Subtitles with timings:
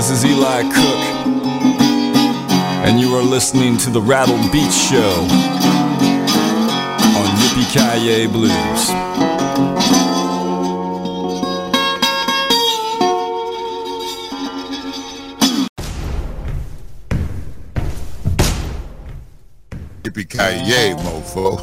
[0.00, 1.02] This is Eli Cook,
[2.86, 5.26] and you are listening to the Rattled Beats Show
[7.18, 8.90] on Yippee Kaye Blues.
[20.02, 21.60] Yippee ki mofo.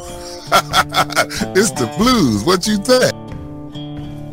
[1.56, 2.44] it's the blues.
[2.44, 3.17] What you think?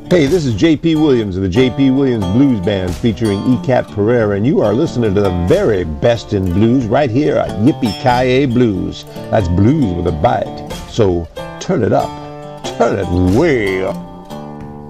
[0.07, 4.45] Hey, this is JP Williams of the JP Williams Blues Band featuring ECAT Pereira, and
[4.45, 9.03] you are listening to the very best in blues right here at Yippee Ki Blues.
[9.31, 10.69] That's blues with a bite.
[10.91, 11.27] So
[11.59, 12.07] turn it up.
[12.77, 13.95] Turn it way up.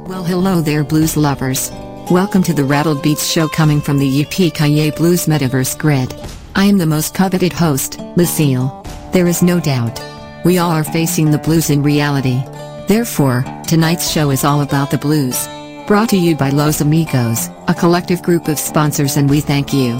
[0.05, 1.71] Well, hello there, blues lovers.
[2.11, 6.13] Welcome to the Rattled Beats show coming from the Yippee Ki Blues Metaverse Grid.
[6.57, 8.85] I am the most coveted host, Lucille.
[9.13, 9.97] There is no doubt.
[10.43, 12.43] We all are facing the blues in reality.
[12.87, 15.47] Therefore, tonight's show is all about the blues.
[15.87, 19.97] Brought to you by Los Amigos, a collective group of sponsors, and we thank you.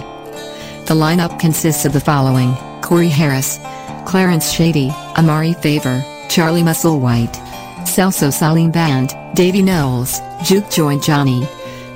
[0.86, 3.58] The lineup consists of the following Corey Harris,
[4.06, 7.34] Clarence Spady, Amaury Faivre, Charlie Musselwhite,
[7.86, 11.48] Celso Salim Band, Davy Knowles, Juke Joint Johnny,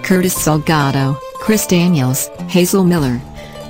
[0.01, 3.21] Curtis Salgado, Chris Daniels, Hazel Miller,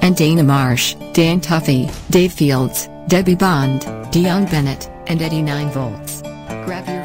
[0.01, 3.81] and Dana Marsh, Dan Tuffy, Dave Fields, Debbie Bond,
[4.11, 6.21] Dion Bennett, and Eddie 9 Volts.
[6.65, 6.98] Grab your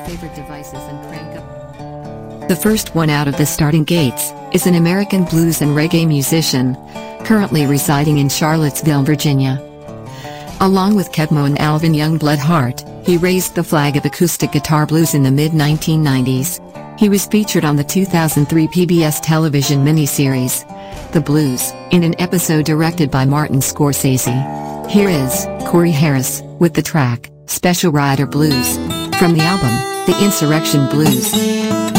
[2.47, 6.77] The first one out of the starting gates is an American blues and reggae musician,
[7.25, 9.59] currently residing in Charlottesville, Virginia.
[10.61, 14.85] Along with Keb' Mo' and Alvin Youngblood Hart, he raised the flag of acoustic guitar
[14.85, 16.61] blues in the mid 1990s.
[17.01, 20.71] He was featured on the 2003 PBS television miniseries,
[21.13, 24.91] The Blues, in an episode directed by Martin Scorsese.
[24.91, 28.77] Here is Corey Harris with the track Special Rider Blues
[29.17, 29.73] from the album
[30.05, 31.94] The Insurrection Blues.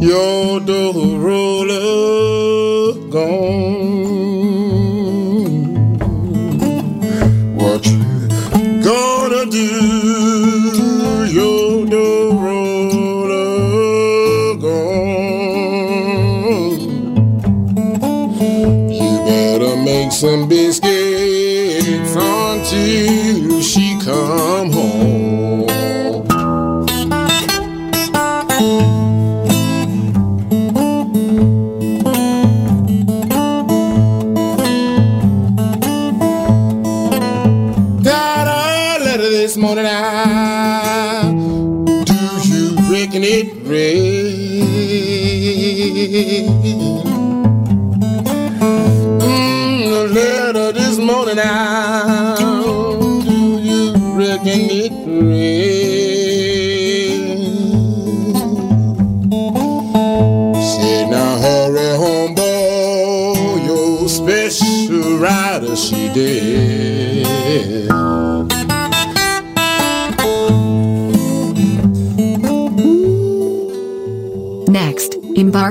[0.00, 1.45] You're the road.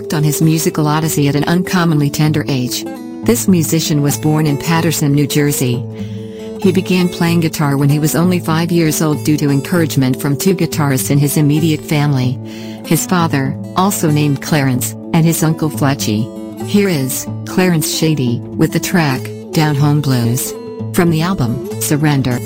[0.06, 2.84] Embarked on his musical odyssey at an uncommonly tender age.
[3.26, 5.78] This musician was born in Paterson, New Jersey.
[6.62, 10.38] He began playing guitar when he was only five years old due to encouragement from
[10.38, 12.34] two guitarists in his immediate family.
[12.86, 16.22] His father, also named Clarence, and his uncle Fletchy.
[16.68, 19.22] Here is Clarence Spady with the track
[19.54, 20.52] Down Home Blues.
[20.94, 22.38] From the album Surrender.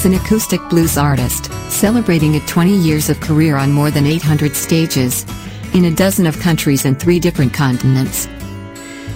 [0.00, 4.56] Is an acoustic blues artist, celebrating a 20 years of career on more than 800
[4.56, 5.26] stages,
[5.74, 8.24] in a dozen of countries and three different continents.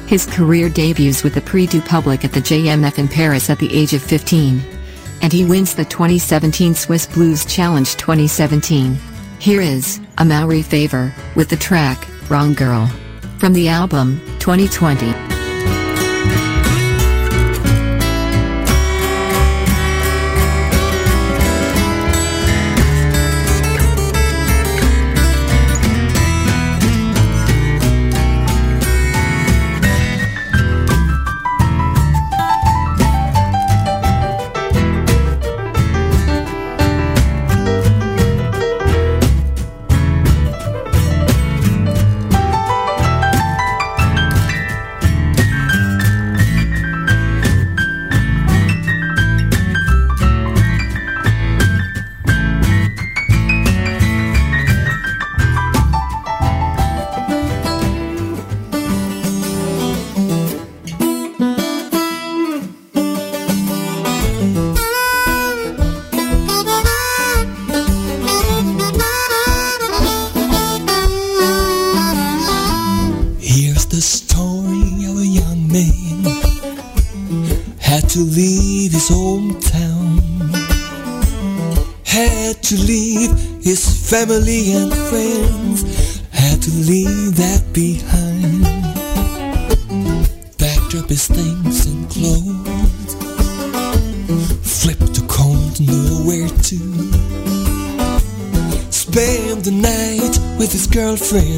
[0.07, 3.75] His career debuts with the Prix du Public at the JMF in Paris at the
[3.75, 4.61] age of 15.
[5.23, 8.99] And he wins the 2017 Swiss Blues Challenge 2017.
[9.39, 12.91] Here is Amaury Faivre with the track Wrong Girl
[13.39, 15.34] from the album 2020.
[84.15, 85.83] Family and friends,
[86.31, 88.63] had to leave that behind.
[90.57, 93.15] Packed up his things and clothes,
[94.63, 96.79] flipped a coin to nowhere to.
[98.93, 101.54] Spend the night with his girlfriend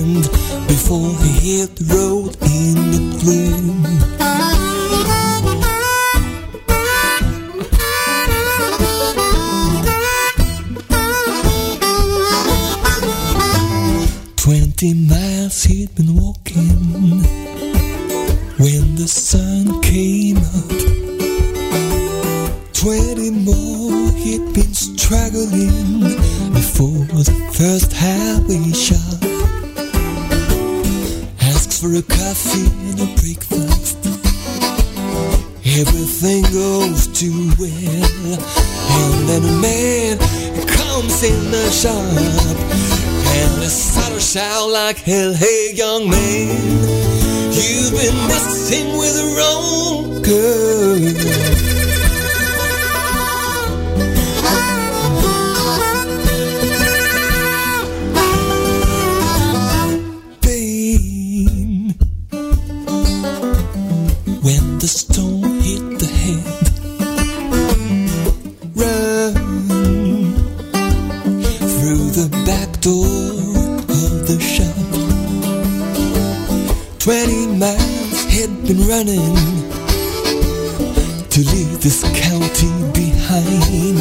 [25.08, 26.00] been struggling
[26.52, 29.22] before the first highway shop.
[31.40, 33.98] Asks for a coffee and a breakfast.
[35.64, 38.38] Everything goes too well.
[38.98, 40.18] And then a man
[40.66, 41.94] comes in the shop.
[43.38, 46.82] And the saddle shout like hell, hey young man,
[47.52, 51.25] you've been messing with the wrong girl.
[78.96, 79.36] Running
[81.28, 83.98] to leave this county behind.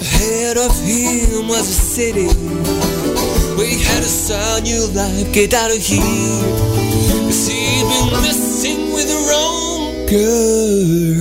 [0.00, 2.26] Ahead of him was a city
[3.56, 6.42] we had a son you like, get out of here.
[7.26, 11.17] Cause he'd been messing with the wrong girl.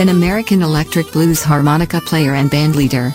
[0.00, 3.12] An American electric blues harmonica player and bandleader.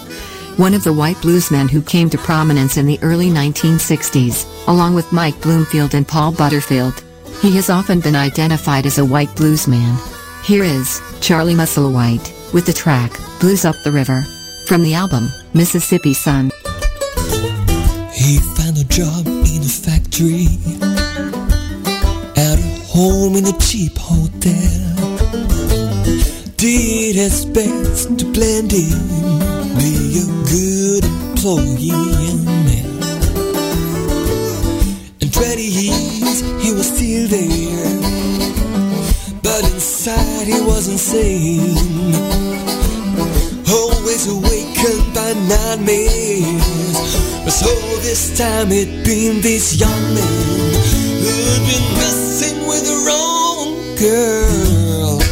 [0.60, 5.12] One of the white bluesmen who came to prominence in the early 1960s, along with
[5.12, 7.04] Mike Bloomfield and Paul Butterfield.
[7.42, 9.98] He has often been identified as a white bluesman.
[10.46, 14.24] Here is Charlie Musselwhite with the track Blues Up the River
[14.68, 16.52] from the album Mississippi Son.
[18.14, 20.46] He found a job in a factory
[22.38, 24.85] at home in a cheap hotel.
[26.66, 28.90] Did his best to blend in,
[29.78, 31.92] be a good employee.
[35.22, 38.02] In 20 years, he was still there,
[39.44, 42.16] but inside he was insane.
[43.70, 46.66] Always awakened by nightmares.
[47.44, 47.70] But so
[48.02, 50.74] this time it'd been this young man
[51.22, 55.25] who'd been messing with the wrong girl.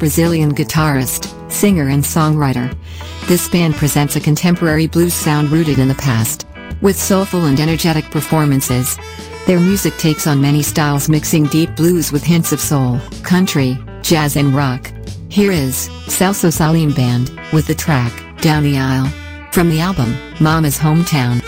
[0.00, 2.74] Brazilian guitarist, singer and songwriter.
[3.28, 6.46] This band presents a contemporary blues sound rooted in the past.
[6.80, 8.98] With soulful and energetic performances,
[9.46, 14.36] their music takes on many styles mixing deep blues with hints of soul, country, jazz
[14.36, 14.90] and rock.
[15.28, 19.12] Here is Celso Salim Band with the track Down the Aisle
[19.52, 21.44] from the album Mama's Hometown.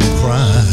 [0.00, 0.65] From crying.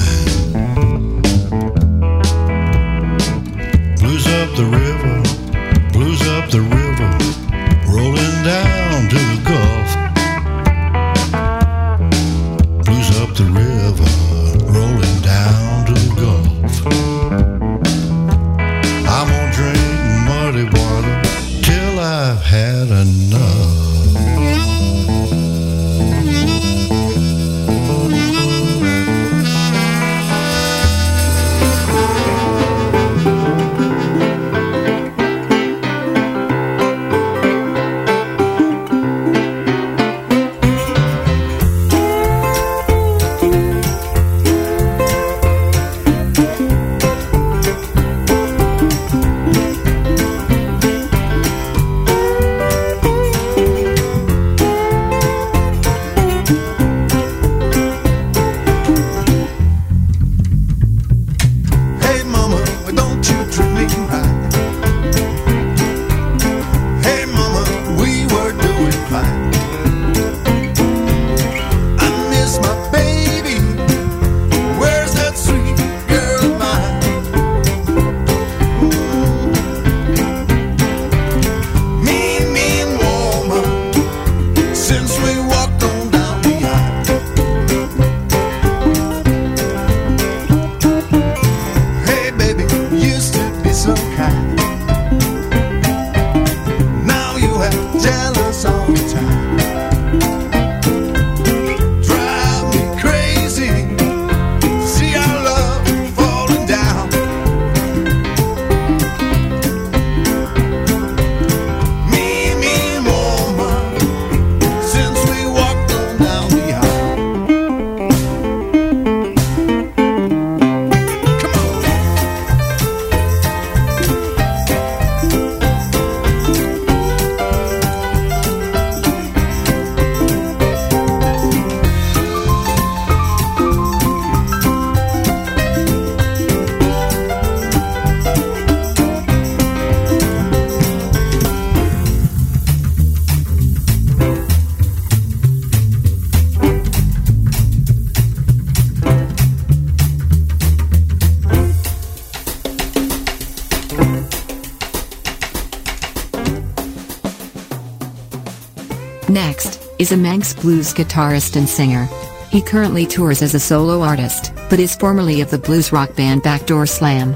[160.13, 162.07] a Manx blues guitarist and singer.
[162.51, 166.43] He currently tours as a solo artist, but is formerly of the blues rock band
[166.43, 167.35] Backdoor Slam.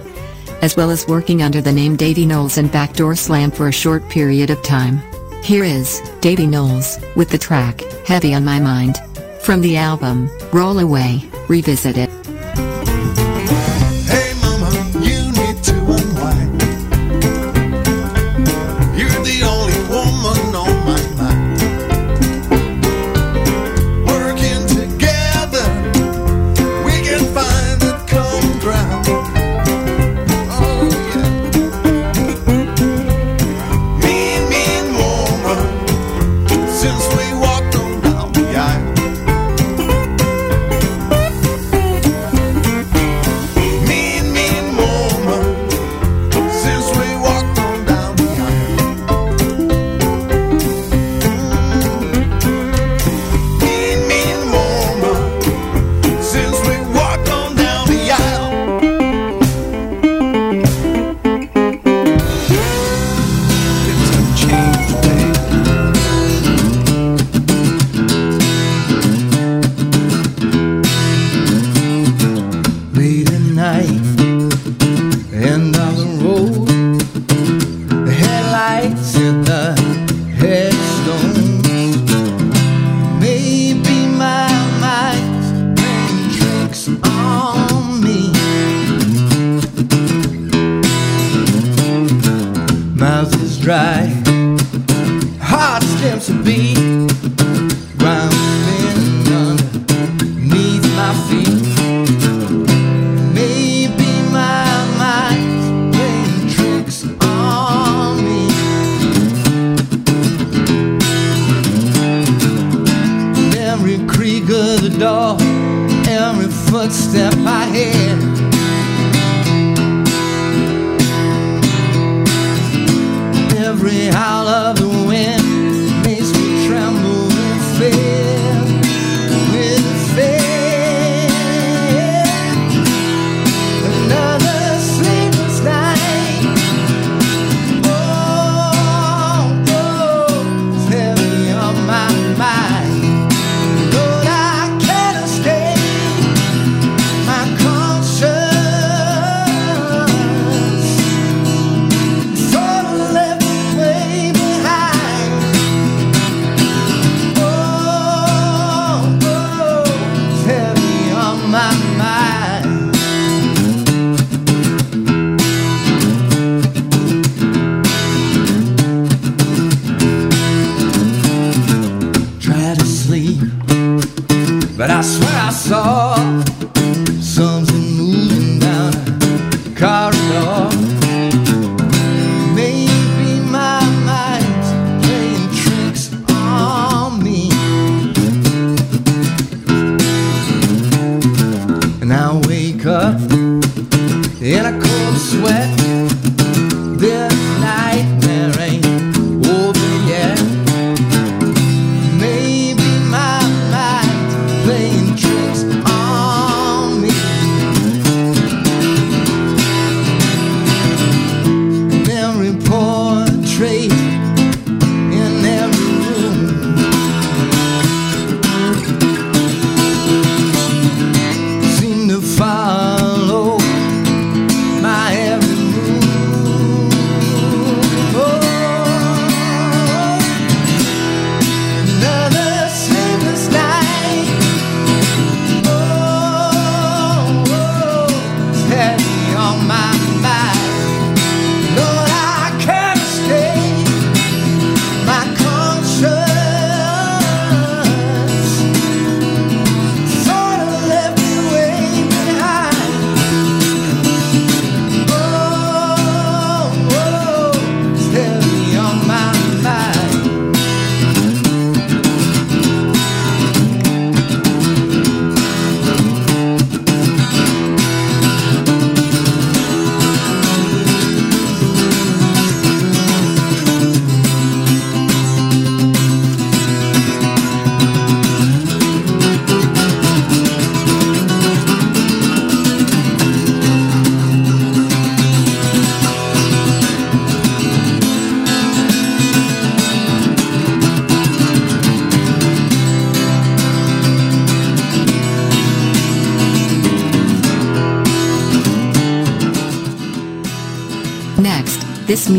[0.62, 4.08] As well as working under the name Davy Knowles and Backdoor Slam for a short
[4.10, 5.02] period of time.
[5.44, 8.98] Here is, Davy Knowles, with the track, Heavy on My Mind.
[9.42, 12.16] From the album, Roll Away, Revisit It.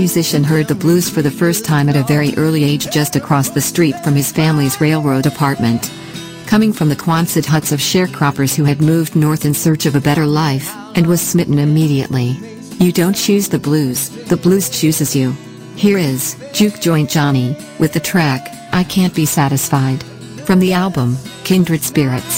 [0.09, 3.51] Musician heard the blues for the first time at a very early age just across
[3.51, 5.93] the street from his family's railroad apartment.
[6.47, 10.01] Coming from the Quonset huts of sharecroppers who had moved north in search of a
[10.01, 12.39] better life, and was smitten immediately.
[12.81, 15.33] You don't choose the blues, the blues chooses you.
[15.77, 20.03] Here is Juke Joint Johnny with the track I Can't Be Satisfied
[20.47, 22.38] from the album Kindred Spirits.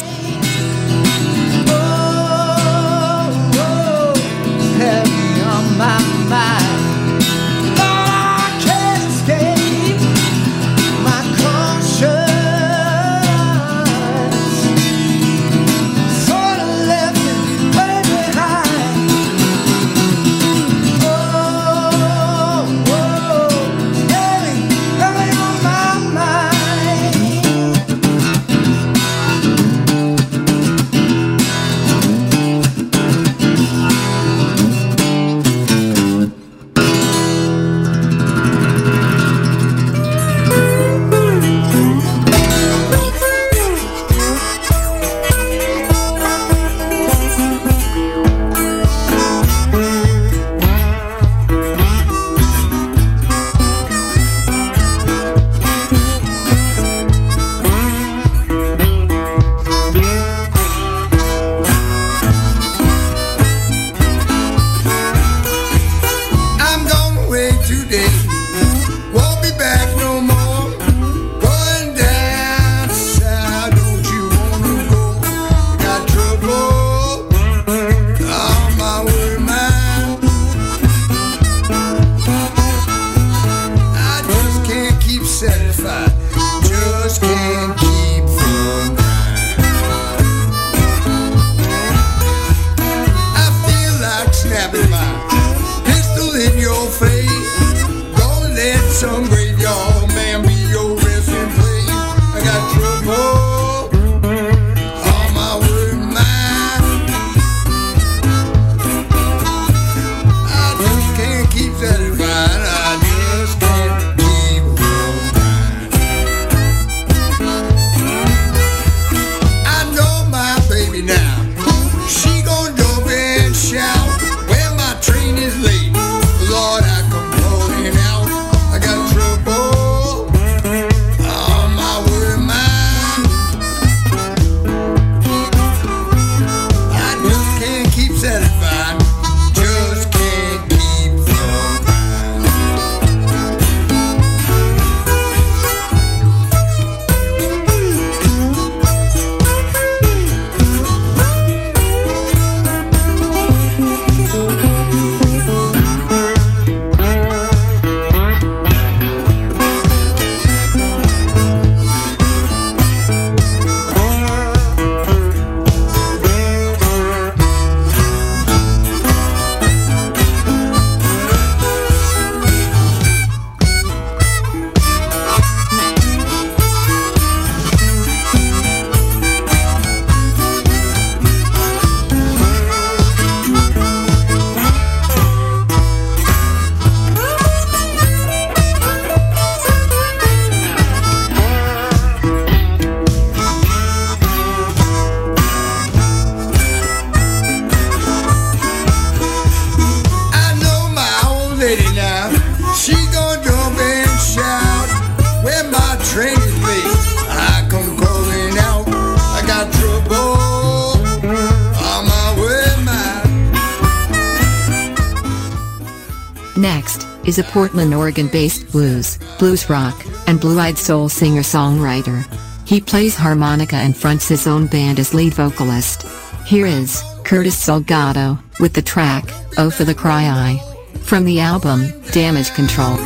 [217.41, 222.25] A Portland, Oregon based blues, blues rock, and blue eyed soul singer songwriter.
[222.67, 226.07] He plays harmonica and fronts his own band as lead vocalist.
[226.47, 229.25] Here is Curtis Salgado with the track
[229.59, 230.61] Oh for the Cry Eye
[231.03, 232.97] from the album Damage Control.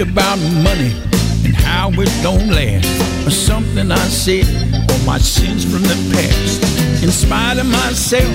[0.00, 0.92] About money
[1.44, 2.86] and how it don't last,
[3.26, 4.46] or something I said,
[4.90, 7.02] or my sins from the past.
[7.02, 8.34] In spite of myself,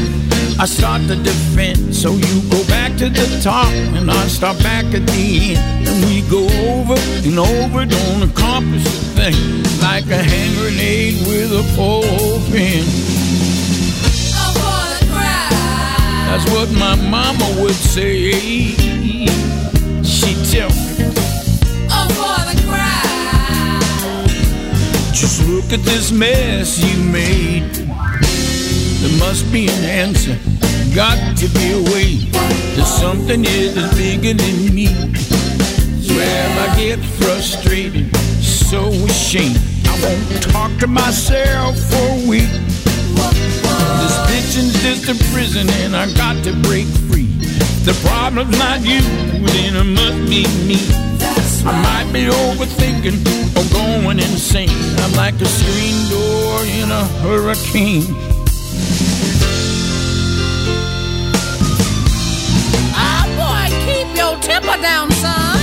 [0.59, 1.95] I start to defend.
[1.95, 5.87] So you go back to the top, and I start back at the end.
[5.87, 6.95] And we go over
[7.27, 9.63] and over, don't accomplish a thing.
[9.81, 12.85] Like a hand grenade with a pole pin.
[16.27, 18.31] That's what my mama would say.
[20.03, 20.90] She'd tell me.
[25.21, 27.69] Just look at this mess you made.
[27.75, 30.35] There must be an answer.
[30.95, 32.15] Got to be a way.
[32.73, 34.87] There's something here that's bigger than me.
[36.01, 38.09] Swear I get frustrated,
[38.41, 39.61] so ashamed.
[39.85, 42.49] I won't talk to myself for a week.
[44.01, 47.29] This bitchin's just a prison and I got to break free.
[47.85, 49.01] The problem's not you,
[49.37, 50.81] then it must be me.
[51.63, 53.21] I might be overthinking
[53.55, 54.69] or going insane.
[54.99, 58.15] I'm like a screen door in a hurricane.
[62.93, 65.59] Ah, boy, keep your temper down, son.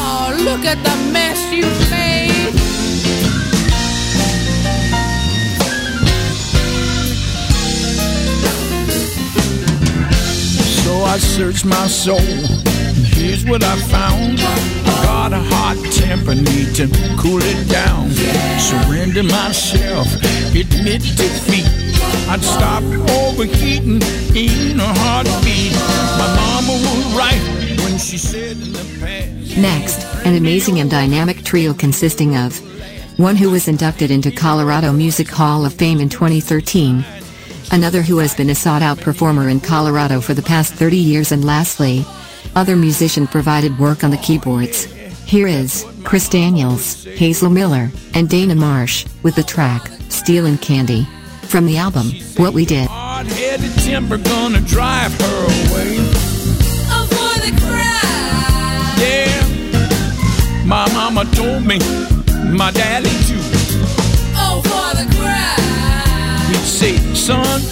[0.00, 2.54] Oh, look at the mess you've made.
[10.82, 12.57] So I searched my soul.
[13.18, 14.38] Here's what I found.
[15.02, 16.86] Got a hot temper, need to
[17.18, 18.10] cool it down.
[18.60, 20.06] Surrender myself,
[20.54, 21.66] admit defeat.
[22.30, 22.84] I'd stop
[23.18, 24.00] overheating
[24.36, 25.72] in a heartbeat.
[26.20, 29.56] My mama was right when she said in the past.
[29.58, 32.56] Next, an amazing and dynamic trio consisting of
[33.18, 37.04] one who was inducted into Colorado Music Hall of Fame in 2013,
[37.72, 41.32] another who has been a sought out performer in Colorado for the past 30 years,
[41.32, 42.06] and lastly,
[42.58, 44.86] other musician provided work on the keyboards.
[45.26, 51.06] Here is Chris Daniels, Hazel Miller, and Dana Marsh with the track Steel and Candy
[51.42, 52.88] from the album What We Did.
[52.88, 55.98] Hard-headed gonna drive her away.
[56.90, 57.06] Oh,
[57.44, 58.98] the crowd.
[59.06, 61.78] Yeah, my mama told me,
[62.50, 63.38] my daddy too.
[64.34, 66.50] Oh, for the crowd.
[66.50, 67.62] He'd say, son,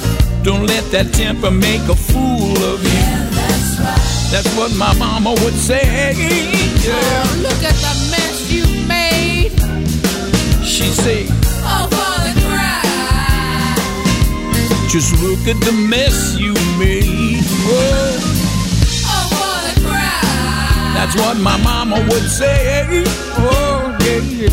[0.44, 3.05] don't let that temper make a fool of you.
[4.30, 5.82] That's what my mama would say.
[6.16, 6.92] Yeah.
[6.92, 9.52] Oh, look at the mess you made.
[10.64, 11.26] She'd say,
[11.68, 13.78] Oh, for the crowd.
[14.90, 17.44] just look at the mess you made.
[17.66, 18.18] Whoa.
[19.08, 20.94] Oh, for the crowd.
[20.96, 23.04] That's what my mama would say.
[23.38, 24.50] Oh, yeah, yeah.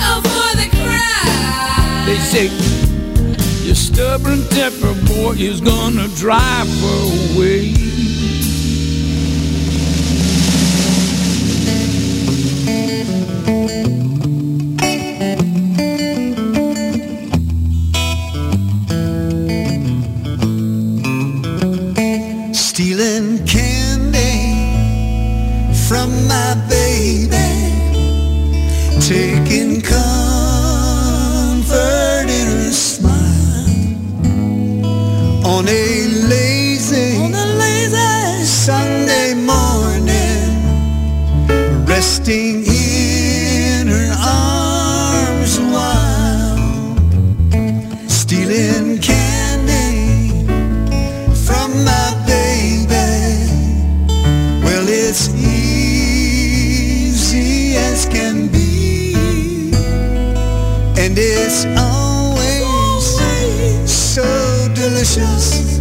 [0.00, 2.06] Oh, for the crowd.
[2.06, 2.46] They say,
[3.68, 7.97] your stubborn temper boy is gonna drive her away.
[65.14, 65.77] Delicious.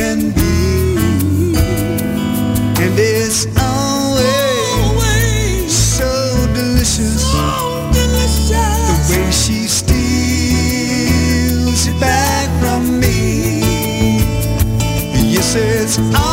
[0.00, 0.56] Can be.
[2.82, 4.90] And it's always
[5.98, 6.12] so
[6.54, 7.22] delicious.
[7.96, 8.04] The
[9.10, 10.20] way she steals
[11.86, 13.18] it back from me.
[15.34, 16.29] Yes, it's always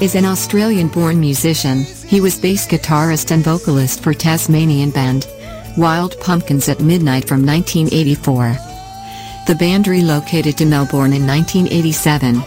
[0.00, 1.84] is an Australian born musician.
[2.06, 5.26] He was bass guitarist and vocalist for Tasmanian band
[5.76, 8.56] Wild Pumpkins at Midnight from 1984.
[9.46, 12.42] The band relocated to Melbourne in 1987,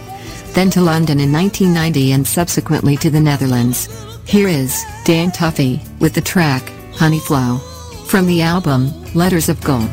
[0.52, 3.88] then to London in 1990 and subsequently to the Netherlands.
[4.26, 7.58] Here is Dan Tuffy with the track Honey Flow
[8.06, 9.90] from the album Letters of Gold.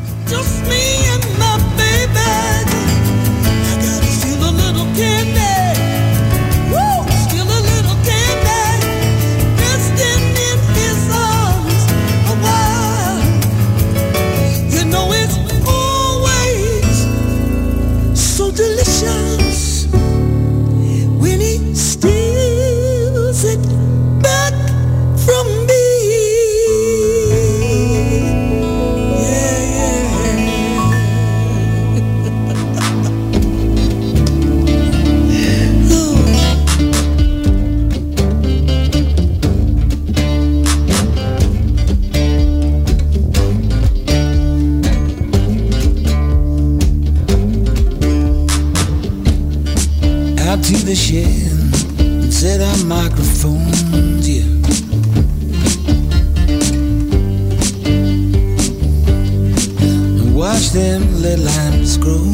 [60.72, 62.24] Them lead lines grow.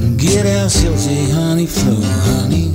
[0.00, 2.72] And get ourselves a honey flow, honey.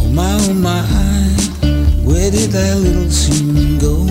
[0.00, 0.82] Oh my, oh my,
[2.04, 4.06] where did that little tune go?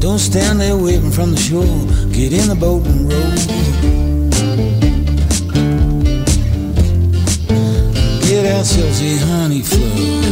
[0.00, 1.64] Don't stand there waving from the shore.
[2.12, 3.69] Get in the boat and row.
[8.50, 10.29] Get ourselves a honey flow.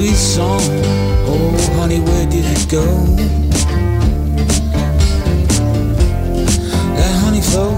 [0.00, 0.60] Sweet, song.
[1.28, 2.84] Oh, honey, where did it go?
[6.96, 7.72] That honey flow,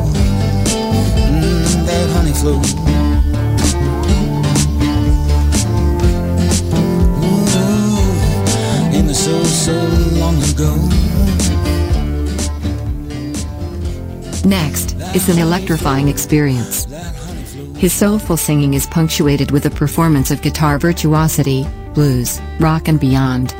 [1.26, 2.60] mm, that honey flow.
[7.24, 9.72] Ooh, in the so, so
[10.20, 10.76] long ago.
[14.48, 16.86] Next is an electrifying experience.
[17.76, 23.52] His soulful singing is punctuated with a performance of guitar virtuosity, blues, rock and beyond.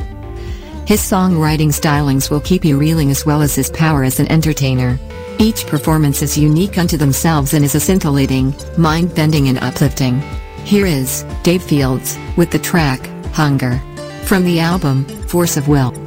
[0.86, 4.98] His songwriting stylings will keep you reeling as well as his power as an entertainer.
[5.38, 10.20] Each performance is unique unto themselves and is a scintillating, mind-bending and uplifting.
[10.64, 13.80] Here is Dave Fields with the track Hunger
[14.24, 16.01] from the album Force of Will.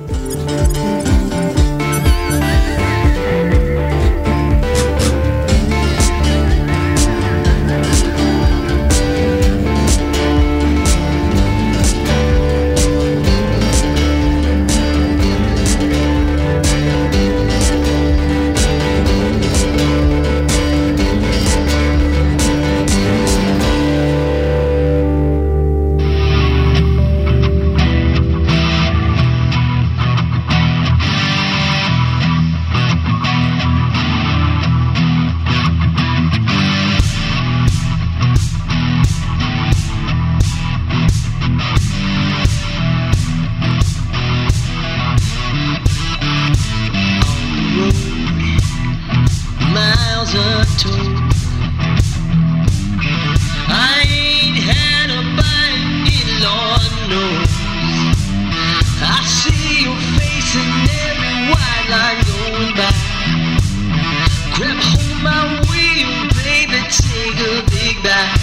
[68.06, 68.40] back.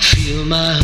[0.00, 0.83] Feel my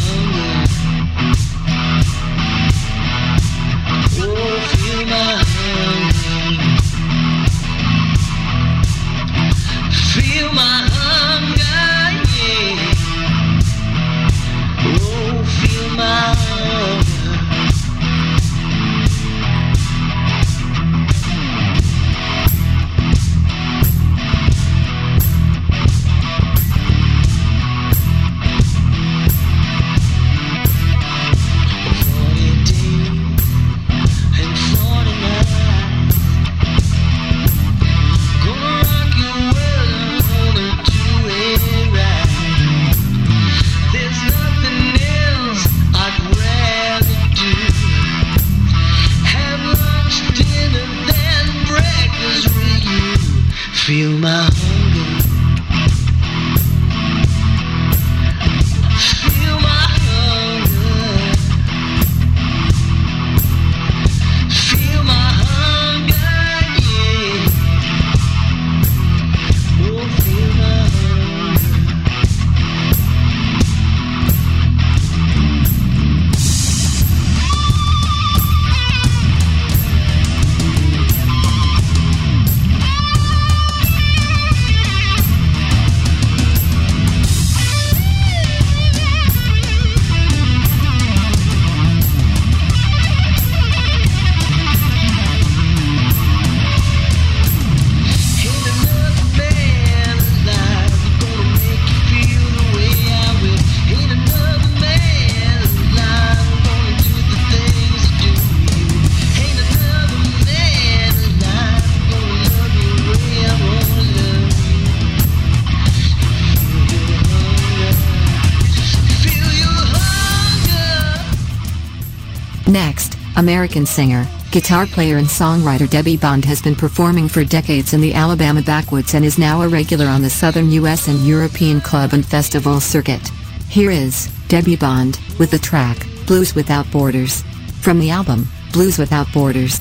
[122.71, 128.01] Next, American singer, guitar player and songwriter Debbie Bond has been performing for decades in
[128.01, 131.09] the Alabama backwoods and is now a regular on the southern U.S.
[131.09, 133.27] and European club and festival circuit.
[133.68, 137.43] Here is, Debbie Bond, with the track, Blues Without Borders.
[137.81, 139.81] From the album, Blues Without Borders.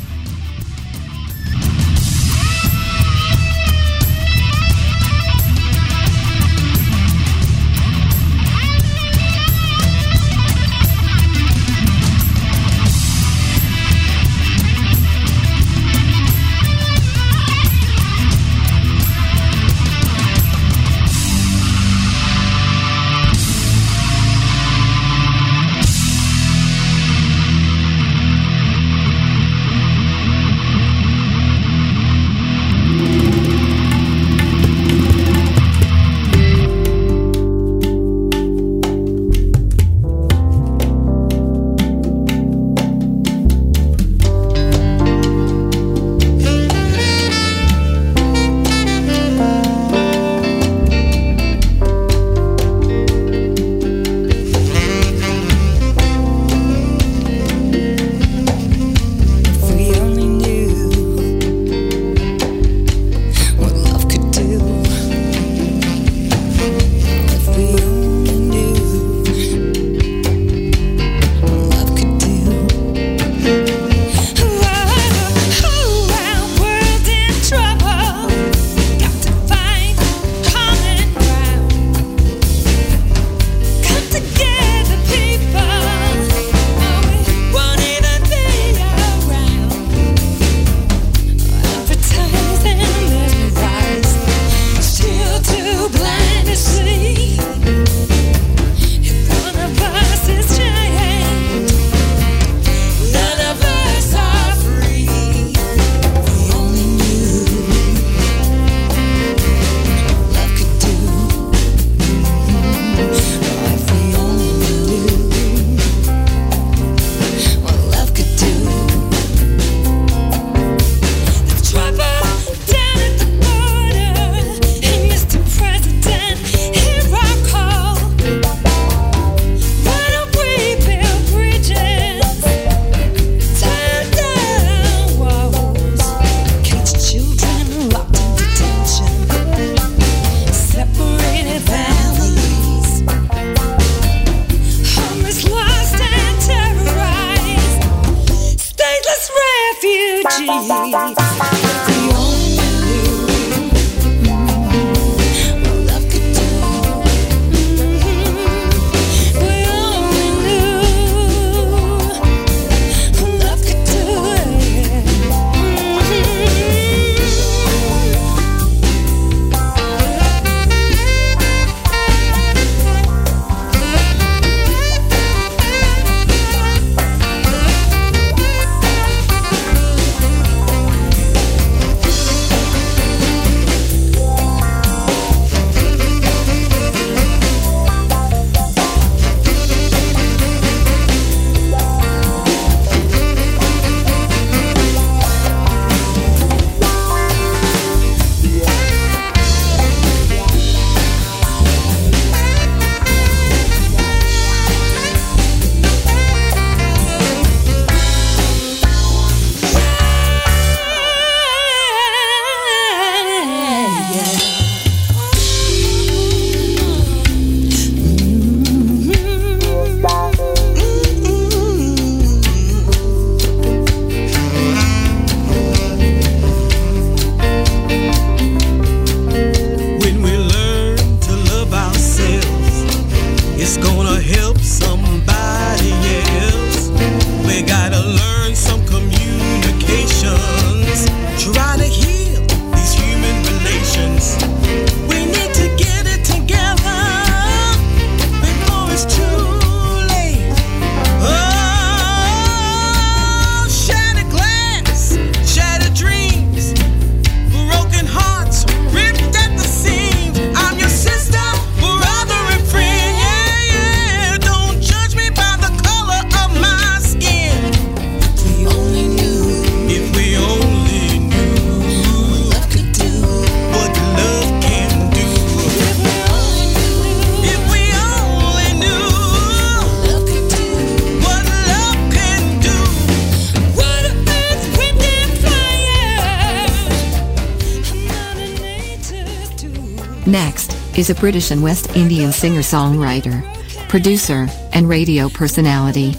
[291.10, 293.44] a British and West Indian singer-songwriter,
[293.88, 296.14] producer, and radio personality.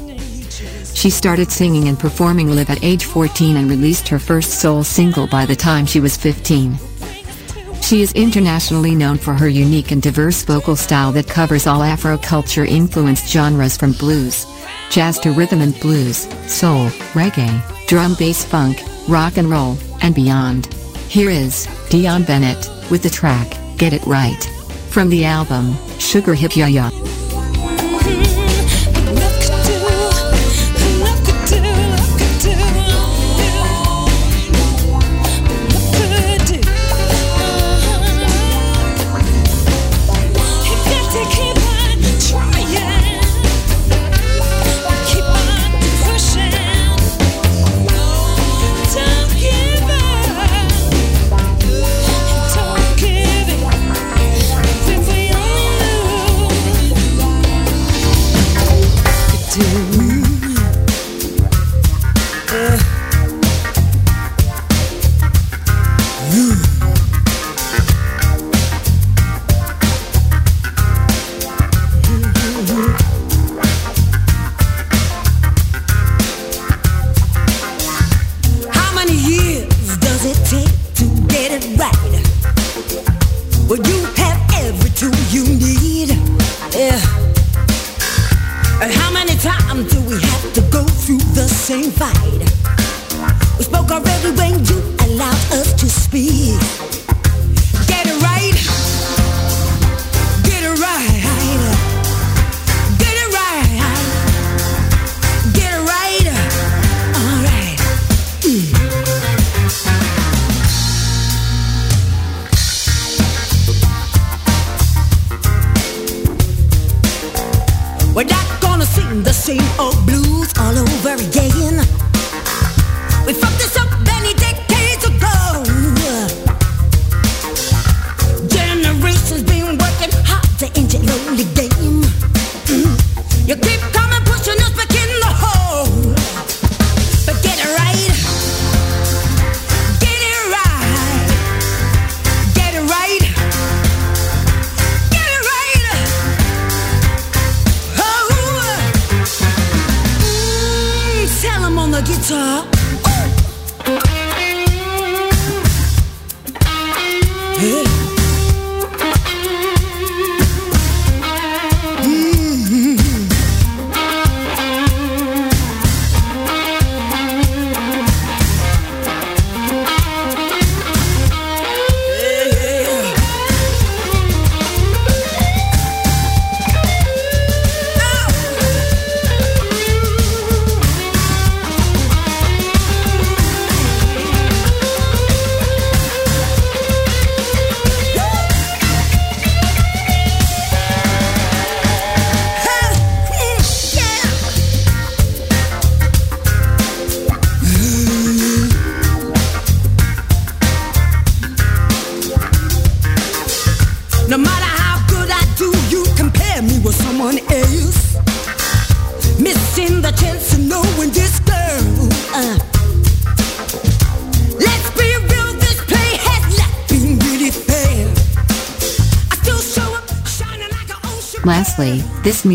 [0.95, 5.26] She started singing and performing live at age 14 and released her first soul single
[5.26, 6.78] by the time she was 15.
[7.80, 12.18] She is internationally known for her unique and diverse vocal style that covers all Afro
[12.18, 14.47] culture influenced genres from blues,
[14.91, 20.66] jazz to rhythm and blues, soul, reggae, drum bass funk, rock and roll, and beyond.
[21.09, 24.49] Here is Dionne Bennett with the track Get It Right.
[24.91, 27.10] From the album, Sugar Hip Ya Ya.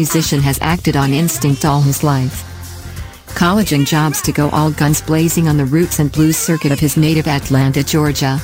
[0.05, 2.37] musician has acted on instinct all his life.
[3.33, 6.79] college and jobs to go all guns blazing on the roots and blues circuit of
[6.79, 8.37] his native Atlanta, Georgia.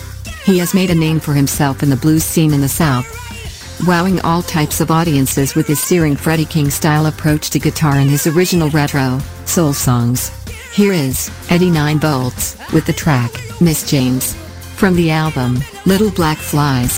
[0.43, 3.05] He has made a name for himself in the blues scene in the South.
[3.86, 8.09] Wowing all types of audiences with his searing Freddie King style approach to guitar and
[8.09, 10.32] his original retro, soul songs.
[10.74, 13.32] Here is Eddie 9V with the track,
[13.62, 14.34] Miss James.
[14.80, 16.97] From the album, Little Black Flies.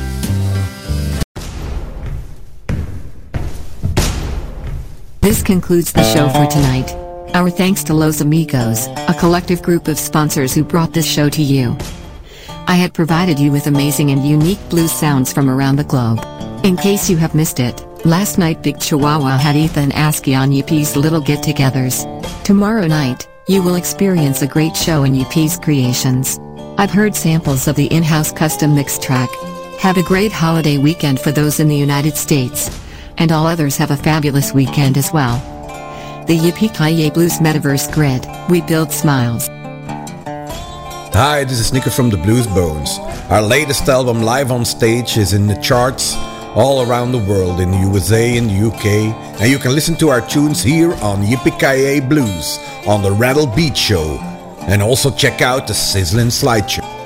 [5.21, 6.89] This concludes the show for tonight.
[7.35, 11.43] Our thanks to Los Amigos, a collective group of sponsors who brought this show to
[11.43, 11.77] you.
[12.65, 16.25] I had provided you with amazing and unique blues sounds from around the globe.
[16.65, 20.95] In case you have missed it, last night Big Chihuahua had Ethan Askey on Yippie's
[20.95, 22.43] Little Get-Togethers.
[22.43, 26.39] Tomorrow night, you will experience a great show in Yippie's creations.
[26.79, 29.29] I've heard samples of the in-house custom mix track.
[29.81, 32.71] Have a great holiday weekend for those in the United States.
[33.17, 35.37] And all others have a fabulous weekend as well.
[36.27, 39.47] The Yippee Blues Metaverse Grid, we build smiles.
[41.13, 42.99] Hi, this is Nico from the Blues Bones.
[43.29, 46.15] Our latest album, Live on Stage, is in the charts
[46.55, 48.85] all around the world, in the USA and the UK,
[49.41, 53.77] and you can listen to our tunes here on Yippee Blues on the Rattle Beat
[53.77, 54.17] Show,
[54.67, 57.00] and also check out the Sizzling Slideshow.